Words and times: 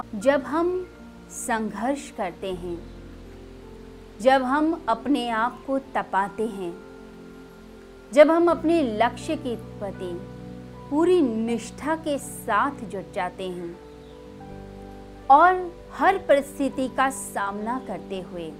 जब 0.00 0.42
हम 0.42 0.86
संघर्ष 1.30 2.10
करते 2.10 2.52
हैं, 2.52 2.76
जब 4.20 4.42
हम 4.42 4.84
अपने 4.88 5.28
आप 5.28 5.64
को 5.66 5.78
तपाते 5.78 6.46
हैं, 6.46 6.72
जब 8.12 8.30
हम 8.30 8.48
अपने 8.50 8.82
लक्ष्य 8.98 9.36
के 9.36 9.56
प्रति 9.56 10.12
पूरी 10.90 11.20
निष्ठा 11.22 11.96
के 11.96 12.18
साथ 12.18 12.84
जुट 12.84 13.12
जाते 13.12 13.48
हैं 13.48 13.76
और 15.30 15.72
हर 15.92 16.18
परिस्थिति 16.18 16.88
का 16.88 17.10
सामना 17.10 17.78
करते 17.78 18.20
हुए 18.20 18.52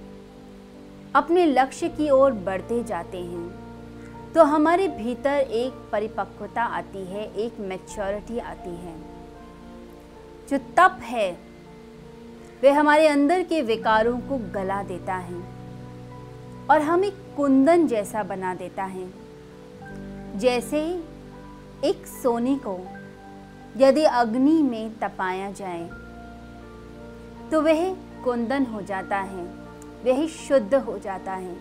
अपने 1.15 1.45
लक्ष्य 1.45 1.89
की 1.89 2.09
ओर 2.09 2.31
बढ़ते 2.31 2.83
जाते 2.83 3.17
हैं 3.17 4.33
तो 4.33 4.43
हमारे 4.43 4.87
भीतर 4.87 5.39
एक 5.39 5.89
परिपक्वता 5.91 6.63
आती 6.63 7.05
है, 7.05 7.33
एक 7.35 7.59
मैच्योरिटी 7.59 8.39
आती 8.39 8.75
है। 8.75 9.14
जो 10.49 10.57
तप 10.77 10.99
है 11.01 11.31
वह 12.63 12.79
हमारे 12.79 13.07
अंदर 13.07 13.43
के 13.43 13.61
विकारों 13.61 14.17
को 14.19 14.37
गला 14.53 14.81
देता 14.83 15.15
है 15.15 15.41
और 16.69 16.81
हमें 16.81 17.11
कुंदन 17.35 17.87
जैसा 17.87 18.23
बना 18.23 18.53
देता 18.55 18.83
है। 18.83 19.07
जैसे 20.37 20.79
एक 21.83 22.07
सोने 22.23 22.55
को 22.57 22.77
यदि 23.77 24.03
अग्नि 24.03 24.61
में 24.63 24.97
तपाया 24.99 25.51
जाए 25.51 25.87
तो 27.51 27.61
वह 27.61 27.93
कुंदन 28.23 28.65
हो 28.65 28.81
जाता 28.81 29.17
है, 29.17 29.43
वह 30.05 30.27
शुद्ध 30.27 30.75
हो 30.75 30.97
जाता 30.99 31.33
है। 31.33 31.55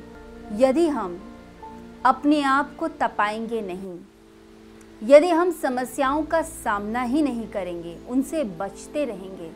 यदि 0.53 0.87
हम 0.89 1.21
अपने 2.05 2.43
आप 2.43 2.77
को 2.77 2.89
तपाएँगे 2.89 3.61
नहीं 3.63 3.99
यदि 5.03 5.29
हम 5.29 5.51
समस्याओं 5.53 6.23
का 6.23 6.41
सामना 6.43 7.03
ही 7.03 7.23
नहीं 7.23 7.47
करेंगे, 7.49 7.97
उनसे 8.09 8.45
बचते 8.59 9.05
रहेंगे 9.05 9.51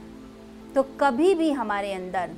तो 0.74 0.82
कभी 1.00 1.34
भी 1.34 1.50
हमारे 1.50 1.92
अंदर 1.92 2.30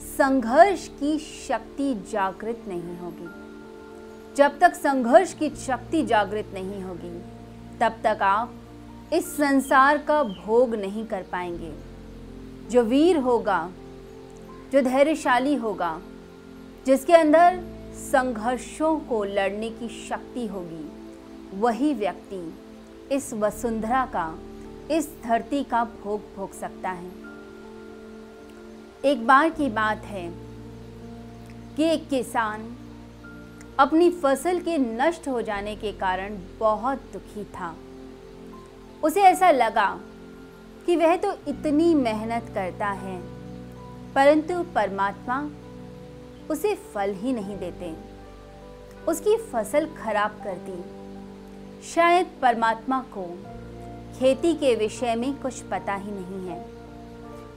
संघर्ष 0.00 0.86
की 1.00 1.18
शक्ति 1.18 1.94
जागृत 2.12 2.64
नहीं 2.68 2.96
होगी। 2.98 3.28
जब 4.36 4.58
तक 4.58 4.74
संघर्ष 4.74 5.32
की 5.34 5.48
शक्ति 5.56 6.02
जागृत 6.02 6.50
नहीं 6.54 6.82
होगी, 6.82 7.18
तब 7.80 8.00
तक 8.04 8.22
आप 8.22 8.54
इस 9.12 9.32
संसार 9.36 9.98
का 9.98 10.22
भोग 10.22 10.74
नहीं 10.74 11.04
कर 11.06 11.22
पाएँगे। 11.22 11.72
जो 12.70 12.82
वीर 12.82 13.16
होगा, 13.18 13.70
जो 14.72 14.82
धैर्यशाली 14.82 15.54
होगा, 15.54 16.00
जिसके 16.86 17.12
अंदर 17.12 17.60
संघर्षों 17.94 18.98
को 19.00 19.22
लड़ने 19.24 19.70
की 19.70 19.88
शक्ति 20.08 20.46
होगी 20.46 20.84
वही 21.54 21.92
व्यक्ति 21.94 23.14
इस 23.14 23.32
वसुंधरा 23.34 24.04
का, 24.06 24.38
इस 24.90 25.08
धरती 25.24 25.62
का 25.64 25.84
भोग 25.84 26.20
भोग 26.36 26.52
सकता 26.52 26.90
है। 26.90 27.10
एक 29.04 29.26
बार 29.26 29.50
की 29.50 29.68
बात 29.70 30.04
है 30.04 30.28
कि 31.76 31.84
एक 31.84 32.08
किसान 32.08 32.64
अपनी 33.78 34.10
फ़सल 34.12 34.60
के 34.60 34.78
नष्ट 34.78 35.28
हो 35.28 35.42
जाने 35.42 35.74
के 35.76 35.92
कारण 35.92 36.38
बहुत 36.58 37.02
दुखी 37.12 37.44
था। 37.44 37.74
उसे 39.04 39.22
ऐसा 39.22 39.50
लगा 39.50 39.88
कि 40.86 40.96
वह 40.96 41.16
तो 41.16 41.32
इतनी 41.48 41.94
मेहनत 41.94 42.50
करता 42.54 42.88
है, 42.88 43.20
परंतु 44.14 44.62
परमात्मा 44.74 45.40
उसे 46.50 46.74
फल 46.94 47.14
ही 47.14 47.32
नहीं 47.32 47.58
देते। 47.58 47.94
उसकी 49.08 49.36
फ़सल 49.52 49.86
खराब 49.96 50.40
कर 50.44 50.56
दी। 50.60 51.01
शायद 51.82 52.26
परमात्मा 52.42 53.00
को 53.00 53.44
खेती 54.18 54.54
के 54.54 54.74
विषय 54.74 55.14
में 55.14 55.34
कुछ 55.34 55.60
पता 55.60 55.94
ही 55.94 56.10
नहीं 56.10 56.48
है। 56.48 56.66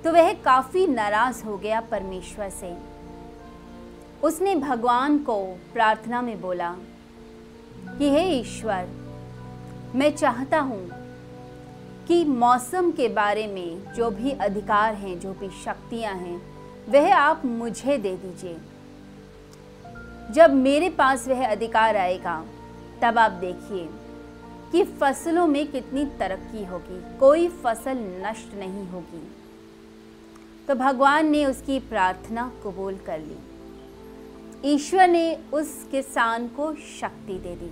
तो 0.04 0.12
वह 0.12 0.34
काफ़ी 0.34 0.88
नाराज़ 0.88 1.44
हो 1.44 1.58
गया 1.58 1.82
परमेश्वर 1.82 2.50
से। 2.50 2.78
उसने 4.24 4.56
भगवान 4.56 5.18
को 5.18 5.46
प्रार्थना 5.74 6.22
में 6.22 6.42
बोला, 6.42 6.76
कि 7.98 8.10
हे 8.10 8.30
ईश्वर, 8.30 8.88
मैं 9.96 10.16
चाहता 10.16 10.60
हूँ 10.60 10.90
कि 12.08 12.26
मौसम 12.26 12.92
के 12.92 13.08
बारे 13.08 13.48
में 13.48 13.94
जो 13.94 14.12
भी 14.12 14.32
अधिकार 14.32 14.94
हैं, 14.94 15.20
जो 15.20 15.34
भी 15.34 15.50
शक्तियाँ 15.66 16.16
हैं, 16.16 16.42
वह 16.90 17.16
आप 17.16 17.46
मुझे 17.46 17.98
दे 17.98 18.18
दीजिए। 18.18 18.58
जब 20.32 20.54
मेरे 20.54 20.90
पास 20.90 21.28
वह 21.28 21.52
अधिकार 21.52 21.98
आएगा, 21.98 22.46
तब 23.02 23.20
आप 23.20 23.32
देखिए। 23.32 23.90
कि 24.76 24.84
फ़सलों 24.84 25.48
में 25.48 25.72
कितनी 25.72 26.06
तरक्की 26.06 26.66
होगी, 26.66 27.18
कोई 27.20 27.48
फ़सल 27.48 27.98
नष्ट 27.98 28.54
नहीं 28.56 28.88
होगी। 28.88 29.32
तो 30.68 30.76
भगवान 30.76 31.28
ने 31.28 31.46
उसकी 31.46 31.80
प्रार्थना 31.80 32.52
कबूल 32.64 32.98
कर 32.98 33.20
ली। 33.20 33.38
ईश्वर 34.74 35.08
ने 35.08 35.40
उस 35.54 35.88
किसान 35.92 36.48
को 36.48 36.76
शक्ति 36.76 37.34
दे 37.34 37.56
दी। 37.56 37.72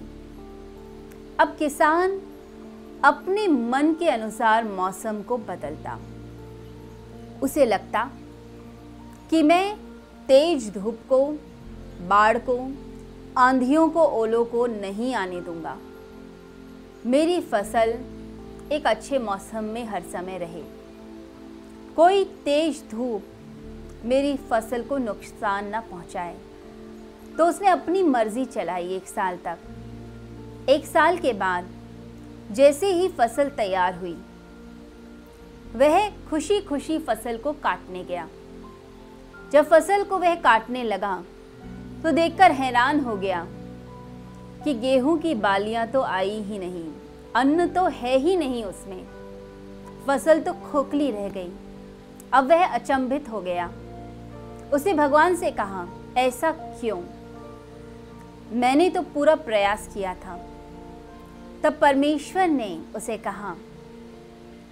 अब 1.40 1.56
किसान 1.60 2.22
अपने 3.04 3.48
मन 3.48 3.94
के 3.94 4.10
अनुसार 4.10 4.64
मौसम 4.64 5.22
को 5.22 5.38
बदलता। 5.38 6.00
उसे 7.44 7.66
लगता 7.66 8.12
कि 9.30 9.44
मैं 9.44 9.78
तेज 10.28 10.74
धूप 10.74 11.00
को, 11.10 11.28
बाढ़ 12.08 12.38
को, 12.38 12.72
आंधियों 13.38 13.90
को, 13.90 14.04
ओलों 14.04 14.46
को 14.46 14.68
नहीं 14.68 15.16
आने 15.16 15.42
दूँगा। 15.42 15.78
मेरी 17.06 17.40
फ़सल 17.42 17.90
एक 18.72 18.86
अच्छे 18.88 19.18
मौसम 19.20 19.64
में 19.64 19.86
हर 19.86 20.04
समय 20.04 20.38
रहे। 20.38 20.62
कोई 21.96 22.24
तेज 22.46 22.82
धूप 22.92 23.24
मेरी 24.06 24.36
फ़सल 24.50 24.84
को 24.84 24.98
नुकसान 24.98 25.66
न 25.76 25.80
पहुँचाए। 25.82 26.36
तो 27.38 27.46
उसने 27.46 27.68
अपनी 27.68 28.04
मर्ज़ी 28.04 28.46
चलाई 28.46 28.88
एक 28.88 29.08
साल 29.08 29.38
तक। 29.38 30.70
एक 30.70 30.86
साल 30.86 31.18
के 31.18 31.34
बाद 31.34 31.70
जैसे 32.52 32.92
ही 32.92 33.08
फ़सल 33.10 33.50
तैयार 33.50 33.96
हुई, 33.96 34.16
वह 35.76 36.10
खुशी 36.30 36.62
खुशी 36.62 37.00
फ़सल 37.00 37.38
को 37.38 37.54
काटने 37.54 38.04
गया। 38.04 38.28
जब 39.52 39.70
फ़सल 39.70 40.04
को 40.04 40.18
वह 40.18 40.36
काटने 40.36 40.84
लगा 40.84 41.16
तो 42.04 42.12
देखकर 42.12 42.52
हैरान 42.52 43.00
हो 43.00 43.16
गया 43.16 43.46
कि 44.64 44.74
गेहूँ 44.74 45.18
की 45.20 45.34
बालियाँ 45.36 45.88
तो 45.88 46.02
आई 46.02 46.40
ही 46.42 46.60
नहीं, 46.60 46.92
अन्न 47.36 47.68
तो 47.68 47.86
है 47.86 48.18
ही 48.18 48.36
नहीं 48.36 48.64
उसमें। 48.64 49.04
फ़सल 50.08 50.40
तो 50.40 50.54
खोखली 50.54 51.10
रह 51.12 51.30
गई, 51.30 51.52
अब 52.34 52.50
वह 52.50 52.66
अचंभित 52.66 53.30
हो 53.30 53.42
गया। 53.42 53.70
उसे 54.74 54.94
भगवान 54.94 55.36
से 55.36 55.52
कहा, 55.52 55.88
ऐसा 56.18 56.52
क्यों? 56.52 57.02
मैंने 58.54 58.90
तो 58.90 59.02
पूरा 59.04 59.36
प्रयास 59.36 59.90
किया 59.94 60.14
था। 60.16 60.40
तब 61.64 61.78
परमेश्वर 61.82 62.48
ने 62.48 62.78
उसे 62.96 63.18
कहा 63.18 63.56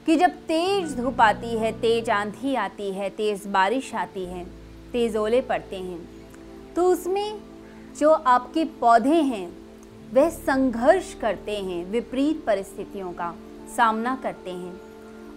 कि 0.06 0.16
जब 0.16 0.31
तेज 0.47 0.96
धूप 0.97 1.22
आती 1.22 1.58
है, 1.58 1.72
तेज 1.72 2.09
आंधी 2.09 2.56
आती 2.56 2.91
है, 2.91 3.09
तेज 3.09 3.46
बारिश 3.47 3.94
आती 3.96 4.25
है, 4.25 4.44
तेज 4.91 5.16
ओले 5.16 5.41
पड़ते 5.41 5.75
हैं 5.75 6.73
तो 6.75 6.85
उसमें 6.85 7.40
जो 8.00 8.12
आपके 8.12 8.66
पौधे 8.79 9.22
हैं 9.23 9.61
वह 10.14 10.30
संघर्ष 10.30 11.14
करते 11.14 11.58
हैं, 11.58 11.86
विपरीत 11.86 12.44
परिस्थितियों 12.46 13.12
का 13.12 13.36
सामना 13.78 14.20
करते 14.24 14.52
हैं। 14.52 14.82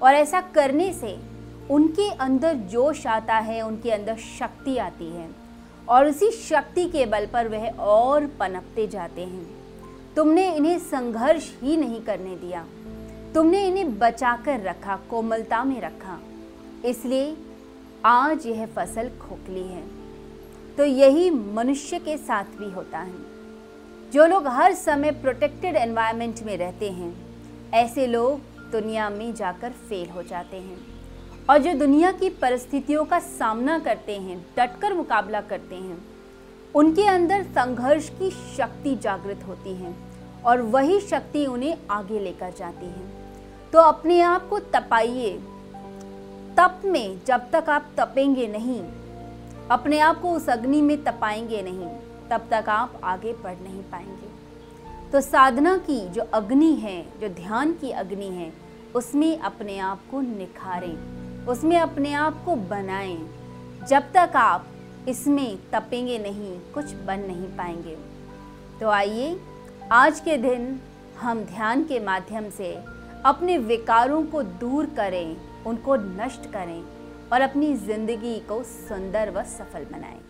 और 0.03 0.15
ऐसा 0.15 0.41
करने 0.41 0.93
से 0.93 1.19
उनके 1.71 2.11
अंदर 2.11 2.55
जोश 2.55 3.07
आता 3.07 3.35
है, 3.35 3.63
उनके 3.63 3.91
अंदर 3.91 4.17
शक्ति 4.17 4.79
आती 4.79 5.07
है 5.07 5.31
और 5.89 6.07
उसी 6.07 6.31
शक्ति 6.31 6.85
के 6.85 7.07
बल 7.07 7.27
पर 7.27 7.49
वह 7.49 7.71
और 7.71 8.27
पनपते 8.27 8.87
जाते 8.87 9.21
हैं। 9.21 9.65
तुमने 10.17 10.57
इन्हें 10.57 10.79
संघर्ष 10.79 11.61
ही 11.61 11.77
नहीं 11.77 12.01
करने 12.01 12.37
दिया। 12.37 12.67
तुमने 13.35 13.67
इन्हें 13.67 13.99
बचाकर 13.99 14.61
रखा, 14.61 14.97
कोमलता 15.11 15.65
में 15.65 15.81
रखा। 15.81 16.21
इसलिए 16.85 17.37
आज 18.05 18.47
यह 18.47 18.67
फ़सल 18.67 19.09
खोखली 19.09 19.63
है। 19.63 19.85
तो 20.77 20.85
यही 20.85 21.31
मनुष्य 21.31 21.99
के 21.99 22.17
साथ 22.17 22.45
भी 22.45 22.71
होता 22.71 22.99
है। 22.99 23.34
जो 24.15 24.27
लोग 24.27 24.47
हर 24.47 24.75
समय 24.75 25.11
प्रोटेक्टेड 25.11 25.77
एनवायरनमेंट 25.77 26.43
में 26.43 26.57
रहते 26.57 26.91
हैं, 26.91 27.17
ऐसे 27.75 28.07
लोग 28.07 28.41
दुनिया 28.71 29.11
में 29.11 29.35
जाकर 29.35 29.71
फेल 29.71 30.11
हो 30.11 30.23
जाते 30.23 30.57
हैं। 30.57 30.79
और 31.51 31.59
जो 31.59 31.73
दुनिया 31.73 32.13
की 32.13 32.29
परिस्थितियों 32.29 33.05
का 33.05 33.19
सामना 33.19 33.79
करते 33.79 34.17
हैं, 34.17 34.47
डटकर 34.57 34.95
मुकाबला 34.95 35.41
करते 35.41 35.75
हैं, 35.75 36.05
उनके 36.75 37.07
अंदर 37.07 37.43
संघर्ष 37.43 38.09
की 38.09 38.31
शक्ति 38.31 38.97
जागृत 38.97 39.41
होती 39.47 39.75
है 39.75 39.95
और 40.47 40.63
वही 40.63 41.01
शक्ति 41.01 41.47
उन्हें 41.47 41.79
आगे 41.91 42.19
लेकर 42.21 42.53
जाती 42.59 42.87
है। 42.87 43.09
तो 43.73 43.79
अपने 43.79 44.21
आप 44.21 44.49
को 44.49 44.59
तपाइए। 44.59 45.33
तप 46.57 46.83
में 46.85 47.19
जब 47.27 47.51
तक 47.51 47.71
आप 47.71 47.91
तपेंगे 47.99 48.47
नहीं, 48.47 48.81
अपने 49.71 49.99
आप 49.99 50.21
को 50.21 50.31
उस 50.31 50.49
अग्नि 50.49 50.83
में 50.83 51.05
तपाएँगे 51.05 51.63
नहीं। 51.63 52.14
तब 52.31 52.49
तक 52.51 52.69
आप 52.69 53.01
आगे 53.05 53.33
बढ़ 53.33 53.59
नहीं 53.61 53.83
पाएँगे। 53.83 54.33
तो 55.13 55.21
साधना 55.21 55.77
की 55.79 56.01
जो 56.09 56.23
अग्नि 56.35 56.75
है, 56.75 57.01
जो 57.21 57.29
ध्यान 57.29 57.73
की 57.73 57.91
अग्नि 57.91 58.29
है, 58.29 58.53
उसमें 58.95 59.39
अपने 59.39 59.79
आप 59.79 60.01
को 60.11 60.21
निखारें, 60.21 61.47
उसमें 61.47 61.77
अपने 61.79 62.13
आप 62.15 62.43
को 62.45 62.57
बनाएँ। 62.57 63.17
जब 63.89 64.11
तक 64.15 64.37
आप 64.37 64.67
इसमें 65.09 65.57
तपेंगे 65.73 66.19
नहीं, 66.19 66.59
कुछ 66.75 66.93
बन 67.07 67.21
नहीं 67.21 67.49
पाएँगे। 67.57 67.97
तो 68.81 68.89
आइए, 68.89 69.39
आज 69.93 70.21
के 70.21 70.37
दिन 70.37 70.81
हम 71.21 71.45
ध्यान 71.45 71.85
के 71.85 72.01
माध्यम 72.01 72.51
से 72.51 72.75
अपने 73.25 73.59
विकारों 73.59 74.23
को 74.23 74.43
दूर 74.43 74.87
करें, 74.87 75.37
उनको 75.67 75.97
नष्ट 75.97 76.51
करें 76.53 76.83
और 77.33 77.41
अपनी 77.41 77.75
ज़िंदगी 77.77 78.39
को 78.39 78.63
सुंदर 78.65 79.31
व 79.31 79.43
सफल 79.49 79.85
बनाएँ। 79.93 80.21